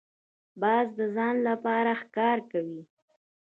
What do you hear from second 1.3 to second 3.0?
لپاره ښکار کوي